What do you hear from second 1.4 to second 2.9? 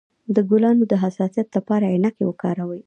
لپاره عینکې وکاروئ